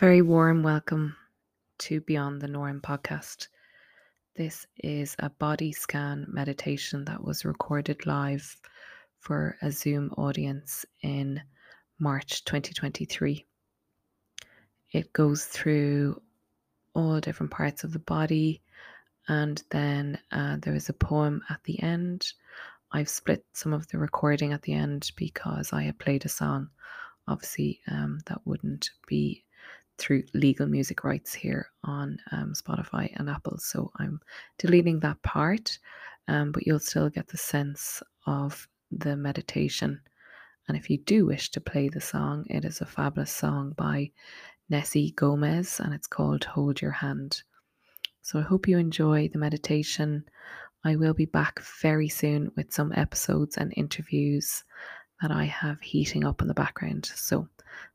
very 0.00 0.22
warm 0.22 0.62
welcome 0.62 1.14
to 1.76 2.00
Beyond 2.00 2.40
the 2.40 2.48
Norm 2.48 2.80
podcast. 2.80 3.48
This 4.34 4.66
is 4.78 5.14
a 5.18 5.28
body 5.28 5.72
scan 5.72 6.24
meditation 6.26 7.04
that 7.04 7.22
was 7.22 7.44
recorded 7.44 8.06
live 8.06 8.56
for 9.18 9.58
a 9.60 9.70
Zoom 9.70 10.10
audience 10.16 10.86
in 11.02 11.42
March 11.98 12.46
2023. 12.46 13.44
It 14.92 15.12
goes 15.12 15.44
through 15.44 16.22
all 16.94 17.20
different 17.20 17.52
parts 17.52 17.84
of 17.84 17.92
the 17.92 17.98
body, 17.98 18.62
and 19.28 19.62
then 19.68 20.18
uh, 20.32 20.56
there 20.62 20.74
is 20.74 20.88
a 20.88 20.94
poem 20.94 21.42
at 21.50 21.62
the 21.64 21.78
end. 21.82 22.32
I've 22.90 23.10
split 23.10 23.44
some 23.52 23.74
of 23.74 23.86
the 23.88 23.98
recording 23.98 24.54
at 24.54 24.62
the 24.62 24.72
end 24.72 25.10
because 25.16 25.74
I 25.74 25.82
had 25.82 25.98
played 25.98 26.24
a 26.24 26.30
song. 26.30 26.70
Obviously, 27.28 27.80
um, 27.86 28.20
that 28.28 28.40
wouldn't 28.46 28.88
be 29.06 29.44
through 30.00 30.24
legal 30.34 30.66
music 30.66 31.04
rights 31.04 31.34
here 31.34 31.68
on 31.84 32.18
um, 32.32 32.54
Spotify 32.54 33.12
and 33.16 33.28
Apple. 33.28 33.58
So 33.58 33.92
I'm 33.96 34.20
deleting 34.58 35.00
that 35.00 35.22
part, 35.22 35.78
um, 36.26 36.50
but 36.52 36.66
you'll 36.66 36.80
still 36.80 37.10
get 37.10 37.28
the 37.28 37.36
sense 37.36 38.02
of 38.26 38.66
the 38.90 39.16
meditation. 39.16 40.00
And 40.66 40.76
if 40.76 40.88
you 40.88 40.98
do 40.98 41.26
wish 41.26 41.50
to 41.50 41.60
play 41.60 41.88
the 41.88 42.00
song, 42.00 42.46
it 42.48 42.64
is 42.64 42.80
a 42.80 42.86
fabulous 42.86 43.30
song 43.30 43.74
by 43.76 44.10
Nessi 44.70 45.12
Gomes 45.14 45.80
and 45.80 45.92
it's 45.92 46.06
called 46.06 46.44
Hold 46.44 46.80
Your 46.80 46.92
Hand. 46.92 47.42
So 48.22 48.38
I 48.38 48.42
hope 48.42 48.68
you 48.68 48.78
enjoy 48.78 49.28
the 49.28 49.38
meditation. 49.38 50.24
I 50.84 50.96
will 50.96 51.14
be 51.14 51.26
back 51.26 51.60
very 51.82 52.08
soon 52.08 52.52
with 52.56 52.72
some 52.72 52.92
episodes 52.94 53.56
and 53.56 53.72
interviews 53.76 54.64
that 55.20 55.30
I 55.30 55.44
have 55.44 55.80
heating 55.80 56.24
up 56.24 56.40
in 56.40 56.48
the 56.48 56.54
background. 56.54 57.10
So 57.14 57.48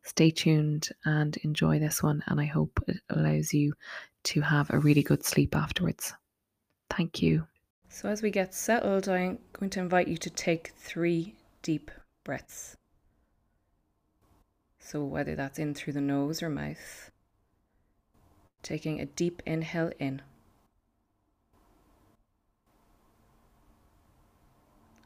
stay 0.03 0.31
tuned 0.31 0.89
and 1.05 1.35
enjoy 1.37 1.79
this 1.79 2.03
one. 2.03 2.23
And 2.27 2.39
I 2.39 2.45
hope 2.45 2.79
it 2.87 2.97
allows 3.09 3.53
you 3.53 3.73
to 4.25 4.41
have 4.41 4.69
a 4.69 4.79
really 4.79 5.03
good 5.03 5.23
sleep 5.23 5.55
afterwards. 5.55 6.13
Thank 6.89 7.21
you. 7.21 7.47
So, 7.89 8.09
as 8.09 8.21
we 8.21 8.29
get 8.29 8.53
settled, 8.53 9.07
I'm 9.07 9.39
going 9.53 9.69
to 9.71 9.79
invite 9.79 10.07
you 10.07 10.17
to 10.17 10.29
take 10.29 10.73
three 10.75 11.35
deep 11.61 11.91
breaths. 12.23 12.75
So, 14.79 15.03
whether 15.03 15.35
that's 15.35 15.59
in 15.59 15.73
through 15.73 15.93
the 15.93 16.01
nose 16.01 16.43
or 16.43 16.49
mouth, 16.49 17.11
taking 18.61 18.99
a 18.99 19.05
deep 19.05 19.41
inhale 19.45 19.91
in. 19.97 20.21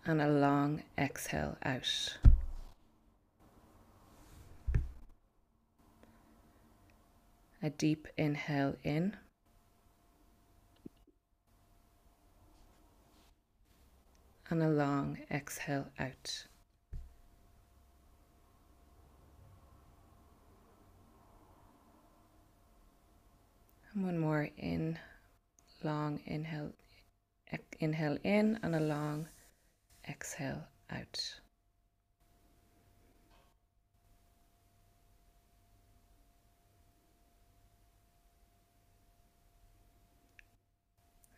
And 0.10 0.24
a 0.24 0.28
long 0.28 0.82
exhale 0.98 1.56
out. 1.62 2.18
A 7.62 7.70
deep 7.70 8.08
inhale 8.18 8.76
in. 8.84 9.16
And 14.50 14.64
a 14.64 14.68
long 14.68 15.20
exhale 15.30 15.86
out. 16.00 16.48
And 23.94 24.04
one 24.04 24.18
more 24.18 24.50
in, 24.58 24.98
long 25.84 26.20
inhale, 26.26 26.72
inhale 27.80 28.18
in, 28.24 28.58
and 28.64 28.74
a 28.74 28.80
long 28.80 29.28
exhale 30.10 30.64
out. 30.92 31.40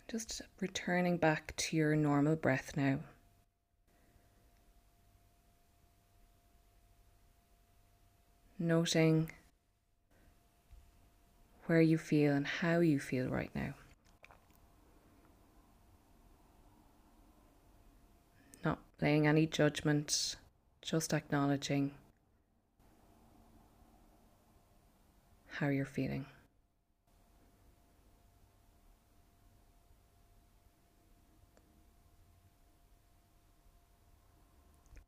Just 0.10 0.42
returning 0.60 1.18
back 1.18 1.54
to 1.56 1.78
your 1.78 1.96
normal 1.96 2.36
breath 2.36 2.74
now. 2.76 3.00
Noting 8.60 9.31
where 11.68 11.81
you 11.81 11.98
feel 11.98 12.34
and 12.34 12.46
how 12.46 12.80
you 12.80 13.00
feel 13.00 13.30
right 13.30 13.52
now. 13.56 13.74
Not 18.66 18.80
laying 19.01 19.25
any 19.25 19.47
judgment, 19.47 20.35
just 20.81 21.13
acknowledging 21.13 21.91
how 25.47 25.67
you're 25.67 25.85
feeling. 25.85 26.25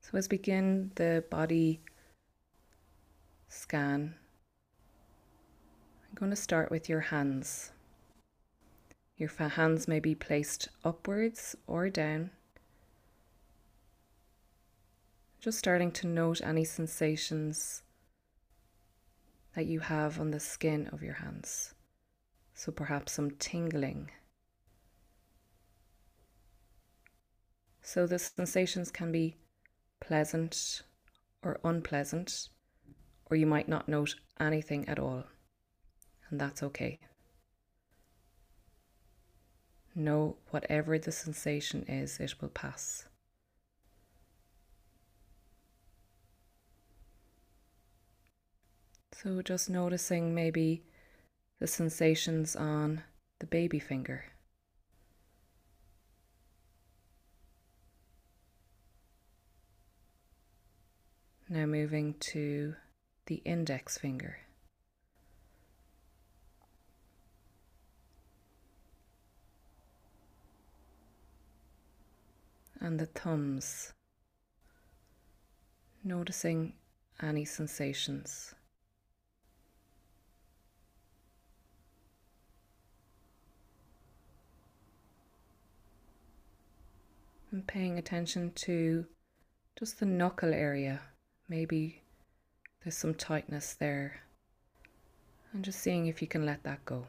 So 0.02 0.18
as 0.18 0.28
begin 0.28 0.92
the 0.96 1.24
body 1.30 1.80
scan, 3.48 4.16
I'm 6.08 6.16
going 6.16 6.32
to 6.32 6.36
start 6.36 6.70
with 6.70 6.90
your 6.90 7.00
hands. 7.00 7.72
Your 9.18 9.30
hands 9.30 9.88
may 9.88 10.00
be 10.00 10.14
placed 10.16 10.70
upwards 10.84 11.56
or 11.66 11.90
down. 11.90 12.32
Just 15.44 15.60
starting 15.60 15.92
to 15.92 16.08
note 16.08 16.40
any 16.42 16.64
sensations 16.64 17.84
that 19.58 19.66
you 19.66 19.82
have 19.82 20.18
on 20.18 20.32
the 20.32 20.40
skin 20.40 20.88
of 20.94 21.04
your 21.04 21.16
hands. 21.16 21.74
So 22.54 22.72
perhaps 22.72 23.12
some 23.12 23.32
tingling. 23.32 24.10
So 27.82 28.08
the 28.08 28.20
sensations 28.20 28.90
can 28.90 29.12
be 29.12 29.36
pleasant 30.00 30.84
or 31.42 31.60
unpleasant, 31.66 32.48
or 33.26 33.36
you 33.36 33.46
might 33.46 33.68
not 33.68 33.90
note 33.90 34.16
anything 34.40 34.88
at 34.88 34.98
all, 34.98 35.26
and 36.30 36.40
that's 36.40 36.64
okay. 36.64 37.00
Know 39.94 40.38
whatever 40.52 40.98
the 40.98 41.12
sensation 41.12 41.84
is, 41.90 42.22
it 42.22 42.42
will 42.42 42.48
pass. 42.48 43.08
So, 49.16 49.42
just 49.42 49.70
noticing 49.70 50.34
maybe 50.34 50.84
the 51.60 51.68
sensations 51.68 52.56
on 52.56 53.04
the 53.40 53.46
baby 53.46 53.80
finger. 53.80 54.26
Now 61.48 61.66
moving 61.66 62.16
to 62.32 62.76
the 63.28 63.36
index 63.46 63.98
finger. 63.98 64.40
And 72.80 73.00
the 73.00 73.06
thumbs, 73.06 73.94
noticing 76.04 76.74
any 77.22 77.46
sensations. 77.46 78.56
And 87.54 87.66
paying 87.66 87.98
attention 87.98 88.52
to 88.56 89.06
just 89.78 90.02
the 90.02 90.06
knuckle 90.06 90.54
area 90.54 91.00
Maybe 91.50 92.02
there's 92.84 92.98
some 92.98 93.14
tightness 93.14 93.74
there. 93.74 94.22
And 95.52 95.64
just 95.64 95.80
seeing 95.80 96.08
if 96.08 96.22
you 96.22 96.28
can 96.28 96.46
let 96.46 96.64
that 96.64 96.84
go. 96.86 97.06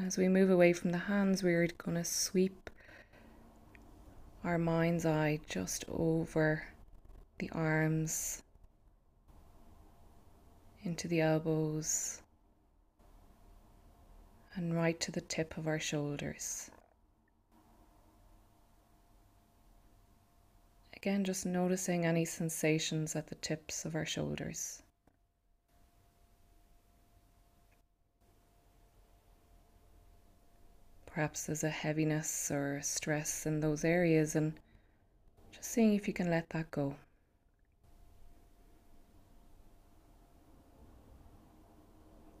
As 0.00 0.16
we 0.16 0.28
move 0.28 0.50
away 0.50 0.72
from 0.72 0.92
the 0.92 0.98
hands, 0.98 1.42
we're 1.42 1.66
going 1.66 1.96
to 1.96 2.04
sweep 2.04 2.70
our 4.44 4.58
mind's 4.58 5.04
eye 5.04 5.38
just 5.48 5.84
over 5.88 6.62
the 7.38 7.50
arms 7.50 8.42
into 10.82 11.06
the 11.08 11.20
elbows 11.20 12.22
and 14.54 14.74
right 14.74 14.98
to 15.00 15.12
the 15.12 15.20
tip 15.20 15.56
of 15.56 15.66
our 15.66 15.78
shoulders. 15.78 16.70
Again, 20.96 21.24
just 21.24 21.46
noticing 21.46 22.04
any 22.04 22.24
sensations 22.24 23.16
at 23.16 23.26
the 23.26 23.34
tips 23.36 23.84
of 23.84 23.94
our 23.94 24.04
shoulders. 24.04 24.82
Perhaps 31.12 31.46
there's 31.46 31.64
a 31.64 31.70
heaviness 31.70 32.50
or 32.50 32.80
stress 32.82 33.44
in 33.44 33.60
those 33.60 33.84
areas, 33.84 34.36
and 34.36 34.52
just 35.52 35.70
seeing 35.70 35.94
if 35.94 36.06
you 36.06 36.14
can 36.14 36.30
let 36.30 36.48
that 36.50 36.70
go. 36.70 36.94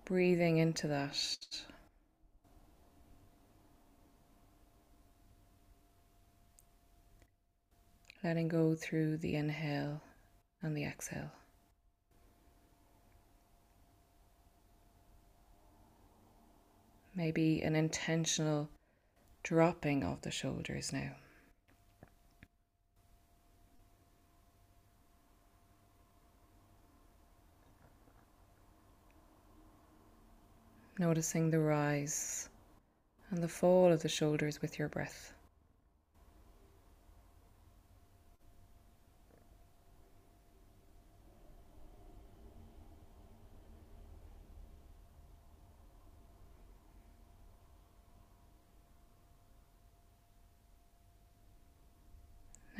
Breathing 0.04 0.58
into 0.58 0.86
that. 0.86 1.62
Letting 8.22 8.48
go 8.48 8.74
through 8.74 9.16
the 9.16 9.34
inhale 9.34 10.00
and 10.62 10.76
the 10.76 10.84
exhale. 10.84 11.32
Maybe 17.20 17.60
an 17.60 17.76
intentional 17.76 18.70
dropping 19.42 20.02
of 20.04 20.22
the 20.22 20.30
shoulders 20.30 20.90
now. 20.90 21.16
Noticing 30.98 31.50
the 31.50 31.58
rise 31.60 32.48
and 33.30 33.42
the 33.42 33.48
fall 33.48 33.92
of 33.92 34.00
the 34.00 34.08
shoulders 34.08 34.62
with 34.62 34.78
your 34.78 34.88
breath. 34.88 35.34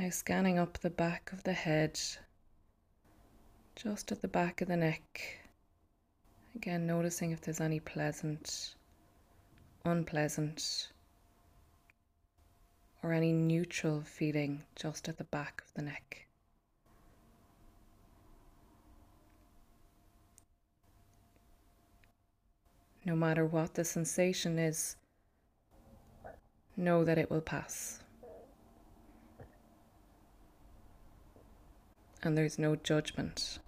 Now 0.00 0.08
scanning 0.08 0.58
up 0.58 0.78
the 0.78 0.88
back 0.88 1.30
of 1.30 1.42
the 1.42 1.52
head, 1.52 2.00
just 3.76 4.10
at 4.10 4.22
the 4.22 4.28
back 4.28 4.62
of 4.62 4.68
the 4.68 4.76
neck. 4.78 5.40
Again, 6.54 6.86
noticing 6.86 7.32
if 7.32 7.42
there's 7.42 7.60
any 7.60 7.80
pleasant, 7.80 8.76
unpleasant, 9.84 10.88
or 13.02 13.12
any 13.12 13.30
neutral 13.30 14.00
feeling 14.00 14.62
just 14.74 15.06
at 15.06 15.18
the 15.18 15.24
back 15.24 15.62
of 15.66 15.74
the 15.74 15.82
neck. 15.82 16.26
No 23.04 23.14
matter 23.14 23.44
what 23.44 23.74
the 23.74 23.84
sensation 23.84 24.58
is, 24.58 24.96
know 26.74 27.04
that 27.04 27.18
it 27.18 27.30
will 27.30 27.42
pass. 27.42 27.99
And 32.22 32.36
there's 32.36 32.58
no 32.58 32.76
judgment. 32.76 33.58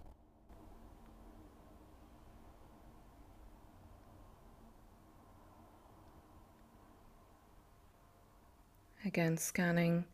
Again, 9.04 9.36
scanning, 9.36 10.04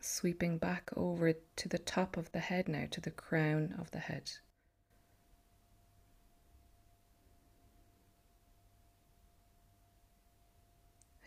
sweeping 0.00 0.56
back 0.56 0.90
over 0.96 1.34
to 1.56 1.68
the 1.68 1.78
top 1.78 2.16
of 2.16 2.32
the 2.32 2.38
head 2.38 2.66
now, 2.66 2.86
to 2.90 3.00
the 3.00 3.10
crown 3.10 3.74
of 3.78 3.90
the 3.90 3.98
head. 3.98 4.30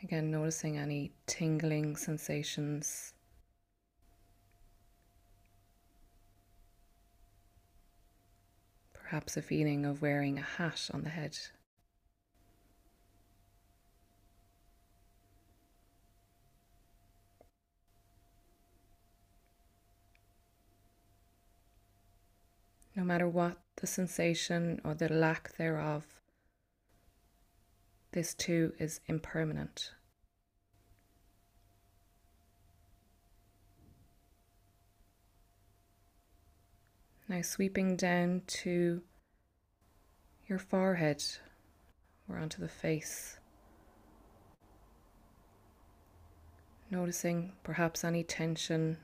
Again, 0.01 0.31
noticing 0.31 0.77
any 0.77 1.11
tingling 1.25 1.95
sensations 1.95 3.13
perhaps 9.07 9.37
a 9.37 9.41
feeling 9.41 9.85
of 9.85 10.01
wearing 10.01 10.37
a 10.37 10.41
hat 10.41 10.89
on 10.93 11.03
the 11.03 11.09
head. 11.09 11.37
No 22.97 23.05
matter 23.05 23.29
what 23.29 23.61
the 23.77 23.87
sensation 23.87 24.81
or 24.83 24.93
the 24.93 25.07
lack 25.07 25.55
thereof, 25.55 26.05
this 28.11 28.33
too 28.33 28.73
is 28.77 28.99
impermanent. 29.07 29.91
Now 37.29 37.41
sweeping 37.41 37.97
down 37.97 38.43
to 38.47 39.01
your 40.47 40.59
forehead 40.59 41.21
or 42.29 42.37
onto 42.37 42.61
the 42.61 42.69
face. 42.69 43.37
Noticing 46.89 47.51
perhaps 47.63 48.05
any 48.05 48.23
tension 48.23 48.97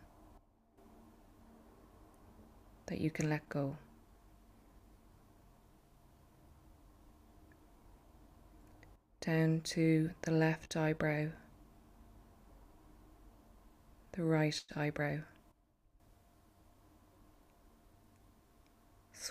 that 2.85 3.01
you 3.01 3.11
can 3.11 3.29
let 3.29 3.47
go. 3.49 3.75
Down 9.19 9.61
to 9.65 10.11
the 10.21 10.31
left 10.31 10.77
eyebrow, 10.77 11.27
the 14.13 14.23
right 14.23 14.63
eyebrow. 14.75 15.19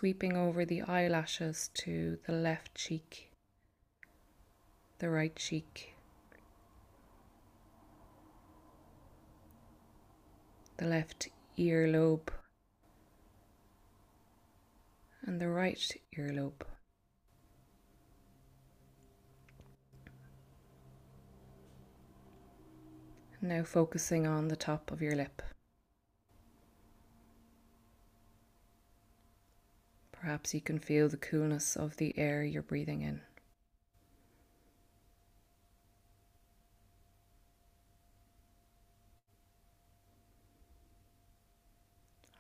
Sweeping 0.03 0.37
over 0.37 0.65
the 0.65 0.83
eyelashes 0.83 1.71
to 1.75 2.19
the 2.27 2.33
left 2.33 2.75
cheek, 2.75 3.31
the 4.99 5.09
right 5.09 5.37
cheek, 5.37 5.95
the 10.79 10.85
left 10.85 11.29
earlobe, 11.57 12.31
and 15.25 15.41
the 15.41 15.49
right 15.49 15.93
earlobe. 16.19 16.67
Now 23.41 23.63
focusing 23.63 24.27
on 24.27 24.49
the 24.49 24.57
top 24.57 24.91
of 24.91 25.01
your 25.01 25.15
lip. 25.15 25.43
Perhaps 30.23 30.55
you 30.55 30.61
can 30.61 30.79
feel 30.79 31.09
the 31.09 31.17
coolness 31.17 31.75
of 31.75 31.97
the 31.97 32.17
air 32.17 32.45
you're 32.45 32.63
breathing 32.63 33.03
in. 33.03 33.23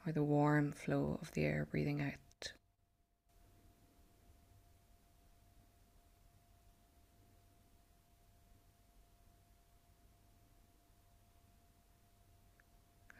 Or 0.06 0.12
the 0.12 0.22
warm 0.22 0.70
flow 0.70 1.18
of 1.20 1.32
the 1.32 1.42
air 1.42 1.66
breathing 1.68 2.00
out. 2.00 2.52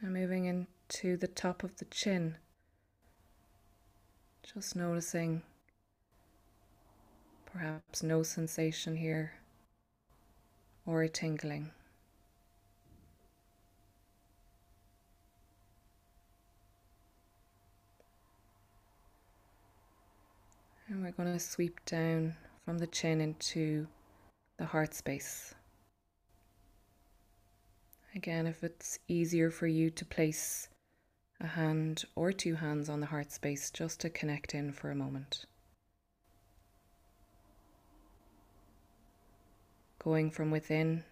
And 0.01 0.13
moving 0.13 0.45
into 0.45 1.17
the 1.17 1.27
top 1.27 1.65
of 1.65 1.79
the 1.79 1.85
chin. 1.87 2.37
Just 4.55 4.77
noticing 4.77 5.41
perhaps 7.47 8.03
no 8.03 8.23
sensation 8.23 8.97
here 8.97 9.33
or 10.85 11.03
a 11.03 11.09
tingling. 11.09 11.71
And 20.89 21.03
we're 21.03 21.13
going 21.13 21.33
to 21.33 21.39
sweep 21.39 21.81
down 21.87 22.35
from 22.67 22.77
the 22.79 22.87
chin 22.87 23.23
into 23.23 23.87
the 24.59 24.67
heart 24.67 24.93
space. 24.93 25.55
Again, 28.15 28.47
if 28.47 28.63
it's 28.63 28.99
easier 29.09 29.51
for 29.51 29.67
you 29.67 29.89
to 29.89 30.05
place 30.05 30.69
a 31.43 31.49
hand 31.49 32.05
or 32.15 32.33
two 32.33 32.55
hands 32.55 32.89
on 32.89 33.01
the 33.01 33.07
heart 33.07 33.33
space 33.33 33.71
just 33.71 34.01
to 34.01 34.11
connect 34.11 34.55
in 34.55 34.73
for 34.73 34.91
a 34.91 34.95
moment. 34.95 35.45
Going 39.99 40.31
from 40.31 40.51
within 40.51 41.05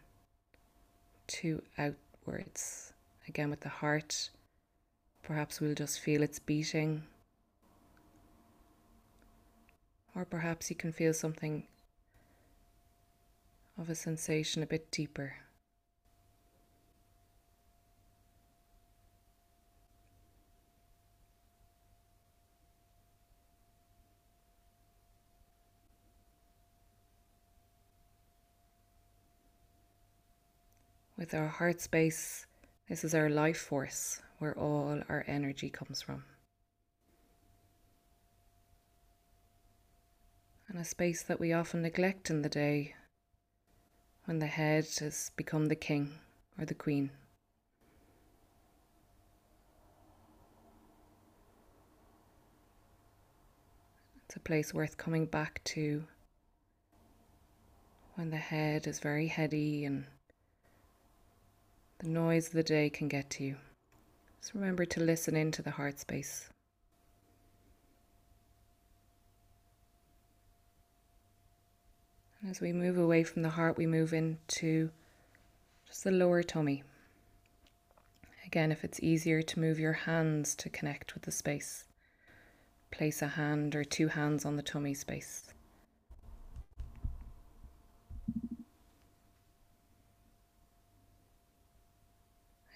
to 1.27 1.63
outwards. 1.77 2.93
Again, 3.29 3.51
with 3.51 3.61
the 3.61 3.69
heart, 3.69 4.31
perhaps 5.23 5.61
we'll 5.61 5.75
just 5.75 6.01
feel 6.01 6.23
it's 6.23 6.39
beating. 6.39 7.03
Or 10.15 10.25
perhaps 10.25 10.71
you 10.71 10.77
can 10.77 10.93
feel 10.93 11.15
something 11.15 11.65
of 13.79 13.89
a 13.89 13.95
sensation 13.95 14.63
a 14.63 14.67
bit 14.67 14.91
deeper. 14.91 15.35
With 31.21 31.35
our 31.35 31.49
heart 31.49 31.83
space, 31.83 32.47
this 32.89 33.05
is 33.05 33.15
our 33.15 33.29
life 33.29 33.59
force 33.59 34.23
where 34.39 34.57
all 34.57 35.03
our 35.07 35.23
energy 35.27 35.69
comes 35.69 36.01
from. 36.01 36.25
And 40.67 40.79
a 40.79 40.85
space 40.85 41.23
that 41.25 41.39
we 41.39 41.53
often 41.53 41.83
neglect 41.83 42.31
in 42.31 42.41
the 42.41 42.49
day 42.49 42.95
when 44.25 44.39
the 44.39 44.47
head 44.47 44.87
has 45.01 45.31
become 45.37 45.67
the 45.67 45.77
king 45.77 46.13
or 46.59 46.65
the 46.65 46.73
queen. 46.73 47.11
It's 54.25 54.37
a 54.37 54.41
place 54.41 54.73
worth 54.73 54.97
coming 54.97 55.27
back 55.27 55.61
to 55.65 56.05
when 58.15 58.31
the 58.31 58.39
head 58.39 58.87
is 58.87 59.01
very 59.01 59.27
heady 59.27 59.85
and 59.85 60.07
the 62.01 62.09
noise 62.09 62.47
of 62.47 62.55
the 62.55 62.63
day 62.63 62.89
can 62.89 63.09
get 63.09 63.29
to 63.29 63.45
you. 63.45 63.57
Just 64.41 64.55
remember 64.55 64.87
to 64.87 65.01
listen 65.01 65.37
into 65.37 65.61
the 65.61 65.73
heart 65.73 66.01
space. 66.01 66.49
And 72.41 72.51
as 72.51 72.59
we 72.63 72.73
move 72.73 72.97
away 72.97 73.23
from 73.23 73.43
the 73.43 73.51
heart, 73.51 73.77
we 73.77 73.87
move 73.87 74.15
into 74.15 74.91
just 75.87 76.05
the 76.05 76.11
lower 76.11 76.43
tummy. 76.43 76.83
Again, 78.47 78.73
if 78.73 78.83
it's 78.83 79.01
easier 79.01 79.43
to 79.43 79.61
move 79.61 79.79
your 79.79 79.93
hands 79.93 80.55
to 80.57 80.71
connect 80.71 81.13
with 81.13 81.25
the 81.25 81.31
space, 81.31 81.85
place 82.91 83.21
a 83.21 83.29
hand 83.29 83.77
or 83.77 83.85
two 83.85 84.09
hands 84.09 84.47
on 84.47 84.57
the 84.57 84.63
tummy 84.63 84.95
space. 84.95 85.50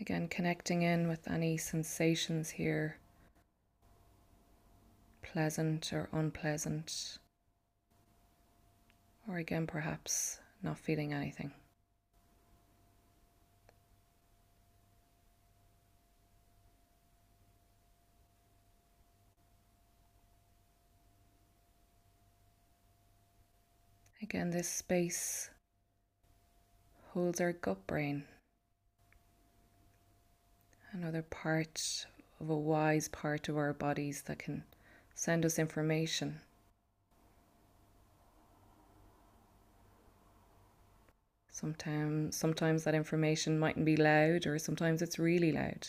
Again, 0.04 0.28
connecting 0.28 0.82
in 0.82 1.08
with 1.08 1.26
any 1.30 1.56
sensations 1.56 2.50
here, 2.50 2.98
pleasant 5.22 5.94
or 5.94 6.10
unpleasant, 6.12 7.16
or 9.26 9.38
again, 9.38 9.66
perhaps 9.66 10.40
not 10.62 10.76
feeling 10.76 11.14
anything. 11.14 11.52
Again, 24.22 24.50
this 24.50 24.68
space 24.68 25.48
holds 27.14 27.40
our 27.40 27.54
gut 27.54 27.86
brain 27.86 28.24
another 30.94 31.22
part 31.22 32.06
of 32.40 32.48
a 32.48 32.56
wise 32.56 33.08
part 33.08 33.48
of 33.48 33.56
our 33.58 33.72
bodies 33.72 34.22
that 34.22 34.38
can 34.38 34.62
send 35.14 35.44
us 35.44 35.58
information. 35.58 36.40
Sometimes, 41.50 42.36
sometimes 42.36 42.84
that 42.84 42.94
information 42.94 43.58
mightn't 43.58 43.84
be 43.84 43.96
loud, 43.96 44.46
or 44.46 44.58
sometimes 44.58 45.02
it's 45.02 45.18
really 45.18 45.52
loud. 45.52 45.88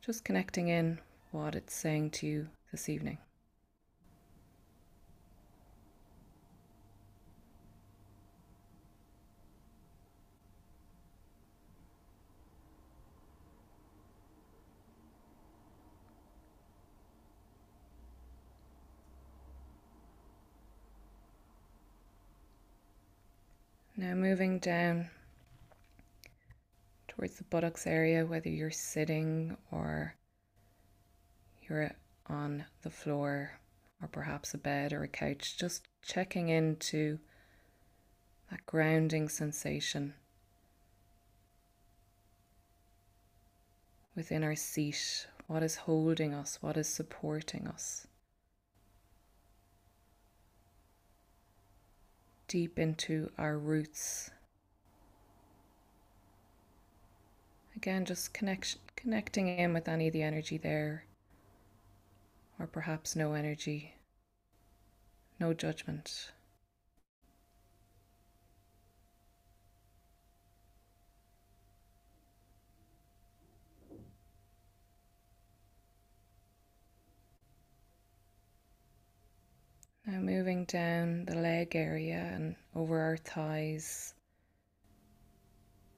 Just 0.00 0.24
connecting 0.24 0.68
in 0.68 0.98
what 1.32 1.54
it's 1.54 1.74
saying 1.74 2.10
to 2.10 2.26
you 2.26 2.48
this 2.70 2.88
evening. 2.88 3.18
Now 24.04 24.12
moving 24.12 24.58
down 24.58 25.08
towards 27.08 27.36
the 27.36 27.44
buttocks 27.44 27.86
area, 27.86 28.26
whether 28.26 28.50
you're 28.50 28.70
sitting 28.70 29.56
or 29.70 30.14
you're 31.62 31.90
on 32.26 32.66
the 32.82 32.90
floor 32.90 33.52
or 34.02 34.08
perhaps 34.08 34.52
a 34.52 34.58
bed 34.58 34.92
or 34.92 35.04
a 35.04 35.08
couch, 35.08 35.56
just 35.56 35.88
checking 36.02 36.50
into 36.50 37.18
that 38.50 38.66
grounding 38.66 39.30
sensation 39.30 40.12
within 44.14 44.44
our 44.44 44.54
seat. 44.54 45.26
What 45.46 45.62
is 45.62 45.76
holding 45.76 46.34
us? 46.34 46.58
What 46.60 46.76
is 46.76 46.88
supporting 46.88 47.66
us? 47.66 48.06
Deep 52.54 52.78
into 52.78 53.28
our 53.36 53.58
roots. 53.58 54.30
Again, 57.74 58.04
just 58.04 58.32
connection, 58.32 58.78
connecting 58.94 59.48
in 59.48 59.74
with 59.74 59.88
any 59.88 60.06
of 60.06 60.12
the 60.12 60.22
energy 60.22 60.56
there, 60.56 61.04
or 62.60 62.68
perhaps 62.68 63.16
no 63.16 63.32
energy, 63.32 63.96
no 65.40 65.52
judgment. 65.52 66.30
Now 80.06 80.18
moving 80.18 80.66
down 80.66 81.24
the 81.24 81.34
leg 81.34 81.74
area 81.74 82.30
and 82.34 82.56
over 82.74 83.00
our 83.00 83.16
thighs, 83.16 84.12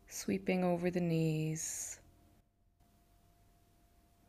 sweeping 0.06 0.62
over 0.62 0.92
the 0.92 1.00
knees, 1.00 1.98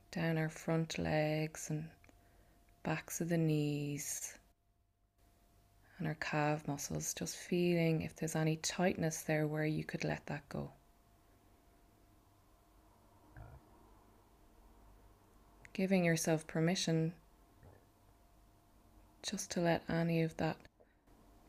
down 0.10 0.39
our 0.39 0.50
front 0.50 0.98
legs 0.98 1.69
and 1.69 1.89
backs 2.81 3.22
of 3.22 3.29
the 3.29 3.38
knees. 3.38 4.36
And 6.00 6.07
our 6.07 6.15
calf 6.15 6.67
muscles, 6.67 7.13
just 7.13 7.36
feeling 7.36 8.01
if 8.01 8.15
there's 8.15 8.36
any 8.36 8.55
tightness 8.57 9.22
there 9.22 9.46
where 9.46 9.65
you 9.65 9.84
could 9.84 10.03
let 10.03 10.25
that 10.25 10.50
go. 10.50 10.72
Giving 15.74 16.03
yourself 16.03 16.48
permission 16.48 17.13
just 19.24 19.51
to 19.51 19.62
let 19.62 19.83
any 19.89 20.21
of 20.21 20.38
that 20.38 20.57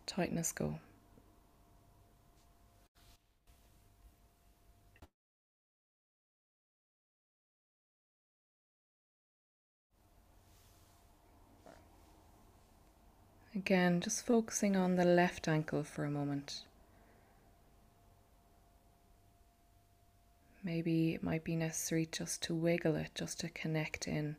tightness 0.07 0.53
go. 0.53 0.79
Again, 13.55 14.01
just 14.01 14.25
focusing 14.25 14.77
on 14.77 14.95
the 14.95 15.05
left 15.05 15.49
ankle 15.49 15.83
for 15.83 16.05
a 16.05 16.11
moment. 16.11 16.63
Maybe 20.63 21.15
it 21.15 21.25
might 21.25 21.43
be 21.43 21.57
necessary 21.57 22.09
just 22.11 22.41
to 22.45 22.55
wiggle 22.55 22.95
it, 22.95 23.11
just 23.17 23.41
to 23.41 23.49
connect 23.49 24.07
in 24.07 24.37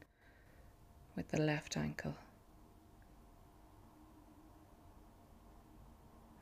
with 1.15 1.29
the 1.29 1.41
left 1.41 1.75
ankle. 1.75 2.15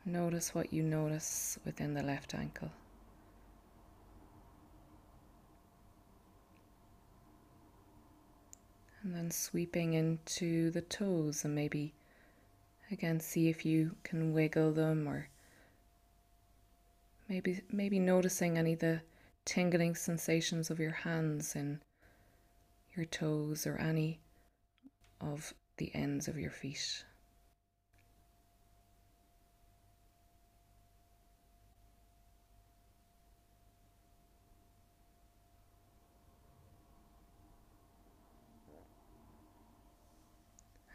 Notice 0.08 0.54
what 0.54 0.72
you 0.72 0.82
notice 0.82 1.58
within 1.66 1.92
the 1.92 2.02
left 2.02 2.34
ankle. 2.34 2.70
And 9.02 9.14
then 9.14 9.30
sweeping 9.30 9.92
into 9.92 10.70
the 10.70 10.80
toes, 10.80 11.44
and 11.44 11.54
maybe 11.54 11.92
again 12.90 13.20
see 13.20 13.50
if 13.50 13.66
you 13.66 13.96
can 14.02 14.32
wiggle 14.32 14.72
them 14.72 15.06
or 15.06 15.28
maybe 17.28 17.60
maybe 17.70 17.98
noticing 17.98 18.56
any 18.56 18.72
of 18.72 18.78
the 18.78 19.02
tingling 19.44 19.94
sensations 19.94 20.70
of 20.70 20.80
your 20.80 20.92
hands 20.92 21.54
in 21.54 21.82
your 22.96 23.04
toes 23.04 23.66
or 23.66 23.76
any 23.76 24.20
of 25.20 25.52
the 25.76 25.94
ends 25.94 26.28
of 26.28 26.38
your 26.38 26.50
feet. 26.50 27.04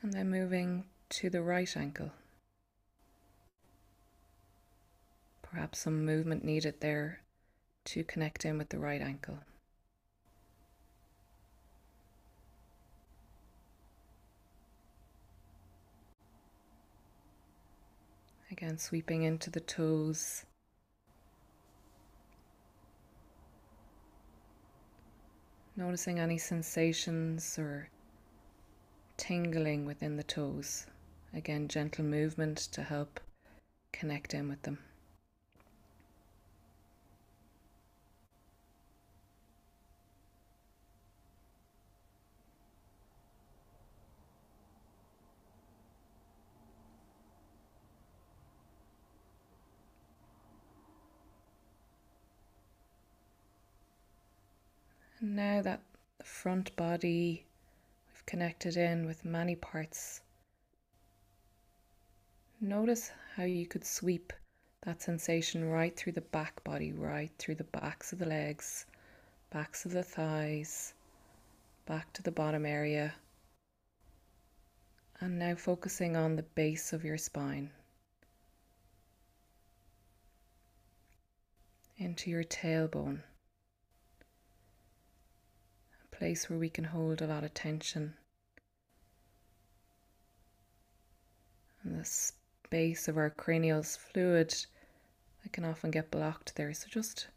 And 0.03 0.12
then 0.12 0.29
moving 0.29 0.83
to 1.12 1.29
the 1.29 1.41
right 1.41 1.77
ankle. 1.77 2.12
Perhaps 5.41 5.79
some 5.79 6.05
movement 6.05 6.43
needed 6.43 6.81
there 6.81 7.22
to 7.86 8.03
connect 8.03 8.43
in 8.43 8.57
with 8.57 8.67
the 8.67 8.79
right 8.79 9.01
ankle. 9.01 9.39
Again, 18.51 18.77
sweeping 18.77 19.24
into 19.24 19.50
the 19.50 19.62
toes. 19.62 20.45
Noticing 25.77 26.19
any 26.19 26.38
sensations 26.38 27.57
or 27.57 27.89
tingling 29.24 29.86
within 29.86 30.18
the 30.18 30.24
toes. 30.24 30.86
Again, 31.34 31.70
gentle 31.70 32.03
movement 32.03 32.58
to 32.74 32.84
help 32.84 33.22
connect 33.94 34.34
in 34.34 34.50
with 34.50 34.62
them. 34.63 34.80
Now 55.22 55.62
that 55.62 55.80
the 56.18 56.25
front 56.25 56.75
body 56.75 57.46
connected 58.25 58.77
in 58.77 59.06
with 59.06 59.25
many 59.25 59.56
parts, 59.56 60.22
notice 62.62 63.12
how 63.36 63.44
you 63.44 63.65
could 63.65 63.86
sweep 63.86 64.34
that 64.84 65.01
sensation 65.01 65.65
right 65.65 65.96
through 65.96 66.13
the 66.13 66.22
back 66.22 66.63
body, 66.63 66.92
right 66.92 67.32
through 67.38 67.56
the 67.56 67.63
backs 67.63 68.13
of 68.13 68.20
the 68.20 68.25
legs, 68.25 68.86
backs 69.50 69.86
of 69.86 69.92
the 69.92 70.03
thighs, 70.03 70.94
back 71.86 72.12
to 72.13 72.22
the 72.22 72.32
bottom 72.32 72.65
area. 72.65 73.13
And 75.22 75.39
now 75.39 75.56
focusing 75.56 76.18
on 76.18 76.36
the 76.36 76.44
base 76.44 76.92
of 76.92 77.06
your 77.06 77.18
spine. 77.18 77.70
Into 81.98 82.30
your 82.30 82.44
tailbone 82.44 83.22
place 86.24 86.50
where 86.50 86.58
we 86.58 86.70
can 86.70 86.86
hold 86.86 87.22
a 87.22 87.27
lot 87.27 87.44
of 87.44 87.53
tension. 87.53 88.13
And 91.84 92.00
the 92.00 92.06
space 92.06 93.10
of 93.10 93.18
our 93.18 93.30
cranial 93.30 93.84
fluid 93.84 94.56
that 95.44 95.51
can 95.51 95.65
often 95.65 95.92
get 95.92 96.12
blocked 96.12 96.56
there. 96.56 96.74
So 96.74 96.88
just 96.89 97.27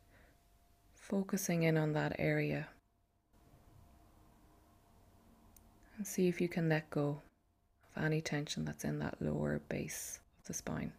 focusing 0.95 1.65
in 1.65 1.77
on 1.77 1.95
that 1.95 2.15
area. 2.21 2.69
And 5.97 6.07
see 6.07 6.29
if 6.29 6.41
you 6.41 6.49
can 6.49 6.69
let 6.69 6.89
go 6.89 7.23
of 7.97 8.05
any 8.05 8.21
tension 8.21 8.65
that's 8.65 8.85
in 8.85 9.01
that 9.01 9.21
lower 9.21 9.61
base 9.69 10.21
of 10.39 10.47
the 10.47 10.55
spine. 10.55 10.93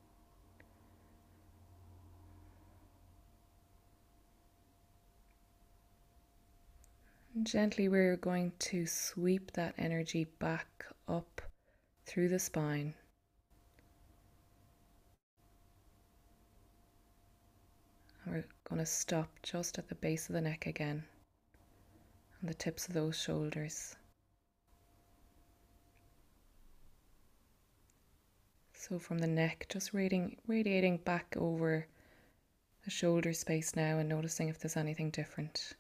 Gently, 7.43 7.87
we're 7.87 8.15
going 8.15 8.53
to 8.59 8.85
sweep 8.87 9.51
that 9.51 9.75
energy 9.77 10.25
back 10.39 10.85
up 11.07 11.41
through 12.05 12.29
the 12.29 12.39
spine. 12.39 12.93
we're 18.25 18.43
going 18.69 18.79
to 18.79 18.85
stop 18.85 19.29
just 19.41 19.77
at 19.77 19.87
the 19.87 19.95
base 19.95 20.27
of 20.27 20.33
the 20.33 20.41
neck 20.41 20.65
again 20.65 21.03
and 22.41 22.49
the 22.49 22.53
tips 22.53 22.87
of 22.87 22.93
those 22.93 23.17
shoulders. 23.17 23.95
So 28.73 28.99
from 28.99 29.19
the 29.19 29.27
neck, 29.27 29.67
just 29.69 29.93
radiating, 29.93 30.37
radiating 30.47 30.97
back 30.97 31.35
over 31.37 31.87
the 32.83 32.91
shoulder 32.91 33.33
space 33.33 33.75
now 33.75 33.97
and 33.99 34.09
noticing 34.09 34.49
if 34.49 34.59
there's 34.59 34.77
anything 34.77 35.09
different. 35.09 35.75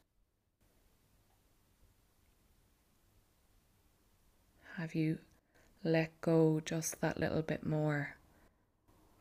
Have 4.77 4.93
you 4.93 5.17
let 5.83 6.21
go 6.21 6.61
just 6.63 7.01
that 7.01 7.19
little 7.19 7.41
bit 7.41 7.65
more 7.65 8.15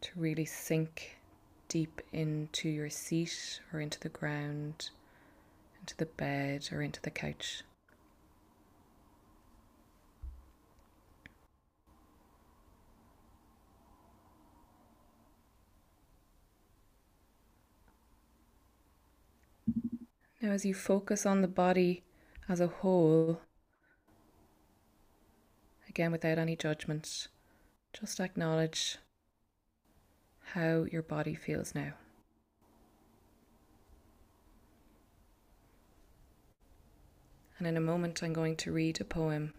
to 0.03 0.11
really 0.15 0.45
sink 0.45 1.17
deep 1.67 2.03
into 2.13 2.69
your 2.69 2.91
seat 2.91 3.61
or 3.73 3.81
into 3.81 3.99
the 3.99 4.11
ground, 4.11 4.91
into 5.81 5.97
the 5.97 6.05
bed 6.05 6.69
or 6.73 6.83
into 6.83 7.01
the 7.01 7.11
couch? 7.11 7.63
Now, 20.43 20.51
as 20.51 20.67
you 20.67 20.75
focus 20.75 21.25
on 21.25 21.41
the 21.41 21.49
body 21.49 22.03
as 22.47 22.61
a 22.61 22.67
whole, 22.67 23.41
again 25.97 26.13
without 26.13 26.37
any 26.37 26.55
judgment, 26.55 27.29
just 27.99 28.21
acknowledge 28.21 28.99
how 30.53 30.85
your 30.93 31.01
body 31.01 31.35
feels 31.35 31.75
now. 31.75 31.95
And 37.57 37.67
in 37.67 37.79
a 37.79 37.81
moment, 37.81 38.23
I'm 38.23 38.35
going 38.35 38.57
to 38.57 38.73
read 38.73 39.01
a 39.01 39.05
poem 39.05 39.55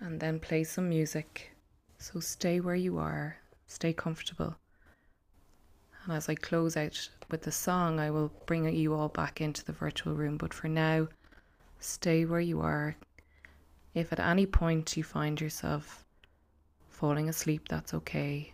and 0.00 0.18
then 0.18 0.40
play 0.40 0.64
some 0.64 0.88
music. 0.88 1.52
So 1.98 2.18
stay 2.18 2.58
where 2.58 2.74
you 2.74 2.98
are, 2.98 3.36
stay 3.68 3.92
comfortable. 3.92 4.56
And 6.02 6.12
as 6.12 6.28
I 6.28 6.34
close 6.34 6.76
out 6.76 7.08
with 7.30 7.42
the 7.42 7.52
song, 7.52 8.00
I 8.00 8.10
will 8.10 8.32
bring 8.46 8.68
you 8.74 8.94
all 8.94 9.10
back 9.10 9.40
into 9.40 9.64
the 9.64 9.72
virtual 9.72 10.14
room. 10.14 10.36
But 10.38 10.52
for 10.52 10.66
now, 10.66 11.06
stay 11.78 12.24
where 12.24 12.40
you 12.40 12.60
are, 12.60 12.96
if 13.94 14.12
at 14.12 14.20
any 14.20 14.46
point 14.46 14.96
you 14.96 15.04
find 15.04 15.40
yourself 15.40 16.04
falling 16.88 17.28
asleep, 17.28 17.68
that's 17.68 17.92
okay. 17.92 18.52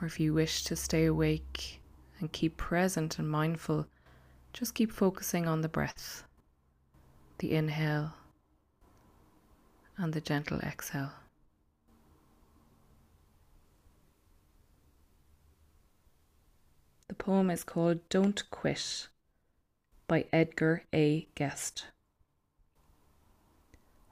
Or 0.00 0.06
if 0.06 0.20
you 0.20 0.32
wish 0.32 0.64
to 0.64 0.76
stay 0.76 1.06
awake 1.06 1.80
and 2.18 2.32
keep 2.32 2.56
present 2.56 3.18
and 3.18 3.28
mindful, 3.28 3.86
just 4.52 4.74
keep 4.74 4.92
focusing 4.92 5.46
on 5.46 5.60
the 5.60 5.68
breath, 5.68 6.24
the 7.38 7.52
inhale, 7.52 8.14
and 9.96 10.12
the 10.12 10.20
gentle 10.20 10.60
exhale. 10.60 11.12
The 17.08 17.14
poem 17.14 17.50
is 17.50 17.64
called 17.64 18.08
Don't 18.08 18.48
Quit 18.50 19.08
by 20.06 20.26
Edgar 20.32 20.84
A. 20.94 21.26
Guest. 21.34 21.86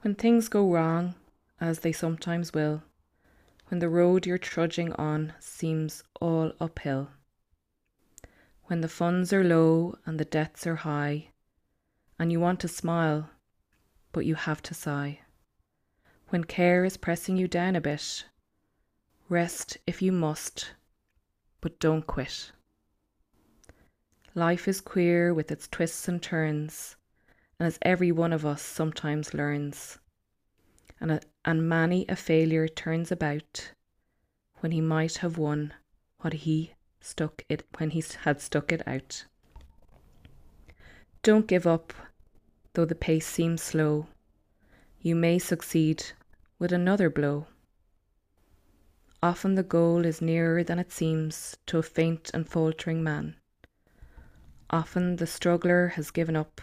When 0.01 0.15
things 0.15 0.47
go 0.47 0.71
wrong, 0.71 1.15
as 1.59 1.79
they 1.79 1.91
sometimes 1.91 2.53
will, 2.53 2.83
when 3.67 3.79
the 3.79 3.89
road 3.89 4.25
you're 4.25 4.37
trudging 4.37 4.93
on 4.93 5.33
seems 5.39 6.03
all 6.21 6.53
uphill, 6.61 7.09
when 8.65 8.79
the 8.79 8.87
funds 8.87 9.33
are 9.33 9.43
low 9.43 9.97
and 10.05 10.17
the 10.17 10.23
debts 10.23 10.65
are 10.65 10.77
high, 10.77 11.31
and 12.17 12.31
you 12.31 12.39
want 12.39 12.61
to 12.61 12.69
smile, 12.69 13.29
but 14.13 14.25
you 14.25 14.35
have 14.35 14.61
to 14.63 14.73
sigh, 14.73 15.19
when 16.29 16.45
care 16.45 16.85
is 16.85 16.95
pressing 16.95 17.35
you 17.35 17.49
down 17.49 17.75
a 17.75 17.81
bit, 17.81 18.23
rest 19.27 19.77
if 19.85 20.01
you 20.01 20.13
must, 20.13 20.75
but 21.59 21.77
don't 21.77 22.07
quit. 22.07 22.53
Life 24.33 24.65
is 24.65 24.79
queer 24.79 25.33
with 25.33 25.51
its 25.51 25.67
twists 25.67 26.07
and 26.07 26.23
turns 26.23 26.95
and 27.59 27.67
as 27.67 27.77
every 27.81 28.11
one 28.11 28.31
of 28.31 28.45
us 28.45 28.61
sometimes 28.61 29.33
learns. 29.33 29.99
And, 31.01 31.11
a, 31.11 31.21
and 31.43 31.67
many 31.67 32.05
a 32.07 32.15
failure 32.15 32.67
turns 32.67 33.11
about 33.11 33.71
when 34.59 34.71
he 34.71 34.81
might 34.81 35.17
have 35.17 35.37
won 35.37 35.73
what 36.21 36.33
he 36.33 36.73
stuck 37.01 37.43
it 37.49 37.65
when 37.77 37.91
he 37.91 38.03
had 38.23 38.41
stuck 38.41 38.71
it 38.71 38.85
out. 38.87 39.25
Don't 41.21 41.47
give 41.47 41.67
up, 41.67 41.93
though 42.73 42.85
the 42.85 42.95
pace 42.95 43.27
seems 43.27 43.61
slow. 43.61 44.07
You 45.01 45.15
may 45.15 45.39
succeed 45.39 46.03
with 46.59 46.71
another 46.71 47.09
blow. 47.09 47.47
Often 49.21 49.55
the 49.55 49.63
goal 49.63 50.05
is 50.05 50.21
nearer 50.21 50.63
than 50.63 50.79
it 50.79 50.93
seems 50.93 51.57
to 51.65 51.77
a 51.77 51.83
faint 51.83 52.31
and 52.33 52.47
faltering 52.47 53.03
man. 53.03 53.35
Often 54.69 55.17
the 55.17 55.27
struggler 55.27 55.89
has 55.89 56.11
given 56.11 56.35
up 56.35 56.61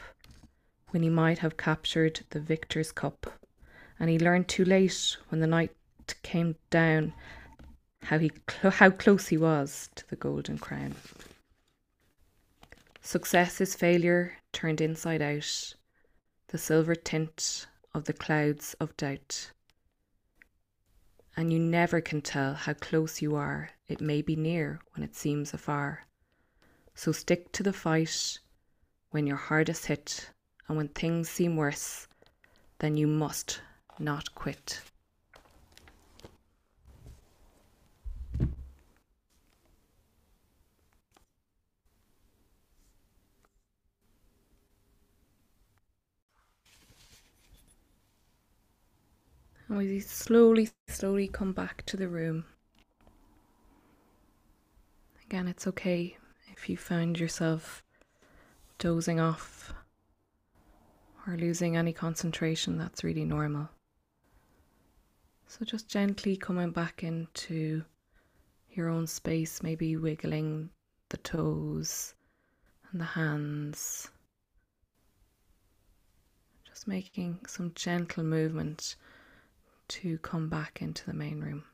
when 0.90 1.02
he 1.02 1.08
might 1.08 1.38
have 1.38 1.56
captured 1.56 2.20
the 2.30 2.40
victor's 2.40 2.92
cup 2.92 3.26
and 3.98 4.10
he 4.10 4.18
learned 4.18 4.48
too 4.48 4.64
late 4.64 5.16
when 5.28 5.40
the 5.40 5.46
night 5.46 5.72
came 6.22 6.56
down 6.70 7.12
how 8.02 8.18
he 8.18 8.30
cl- 8.48 8.70
how 8.70 8.90
close 8.90 9.28
he 9.28 9.36
was 9.36 9.88
to 9.94 10.08
the 10.08 10.16
golden 10.16 10.58
crown. 10.58 10.94
Success 13.00 13.60
is 13.60 13.74
failure 13.74 14.38
turned 14.52 14.80
inside 14.80 15.22
out, 15.22 15.74
the 16.48 16.58
silver 16.58 16.94
tint 16.94 17.66
of 17.94 18.04
the 18.04 18.12
clouds 18.12 18.74
of 18.80 18.96
doubt. 18.96 19.52
And 21.36 21.52
you 21.52 21.58
never 21.58 22.00
can 22.00 22.20
tell 22.22 22.54
how 22.54 22.74
close 22.74 23.20
you 23.20 23.34
are, 23.34 23.70
it 23.88 24.00
may 24.00 24.22
be 24.22 24.36
near 24.36 24.80
when 24.94 25.04
it 25.04 25.14
seems 25.14 25.52
afar. 25.52 26.06
So 26.94 27.12
stick 27.12 27.52
to 27.52 27.62
the 27.62 27.72
fight 27.72 28.38
when 29.10 29.26
you're 29.26 29.36
hardest 29.36 29.86
hit, 29.86 30.30
and 30.68 30.76
when 30.76 30.88
things 30.88 31.28
seem 31.28 31.56
worse, 31.56 32.08
then 32.78 32.96
you 32.96 33.06
must 33.06 33.60
not 33.98 34.34
quit. 34.34 34.80
And 49.68 49.78
we 49.78 49.98
slowly, 50.00 50.70
slowly 50.88 51.26
come 51.26 51.52
back 51.52 51.84
to 51.86 51.96
the 51.96 52.08
room. 52.08 52.44
Again, 55.24 55.48
it's 55.48 55.66
okay 55.66 56.16
if 56.52 56.68
you 56.68 56.76
find 56.76 57.18
yourself 57.18 57.82
dozing 58.78 59.18
off 59.18 59.72
or 61.26 61.36
losing 61.36 61.76
any 61.76 61.92
concentration, 61.92 62.78
that's 62.78 63.04
really 63.04 63.24
normal. 63.24 63.68
So 65.48 65.64
just 65.64 65.88
gently 65.88 66.36
coming 66.36 66.70
back 66.70 67.02
into 67.02 67.84
your 68.70 68.88
own 68.88 69.06
space, 69.06 69.62
maybe 69.62 69.96
wiggling 69.96 70.70
the 71.08 71.16
toes 71.18 72.14
and 72.90 73.00
the 73.00 73.04
hands. 73.04 74.08
Just 76.64 76.86
making 76.86 77.40
some 77.46 77.72
gentle 77.74 78.24
movement 78.24 78.96
to 79.88 80.18
come 80.18 80.48
back 80.48 80.82
into 80.82 81.06
the 81.06 81.14
main 81.14 81.40
room. 81.40 81.64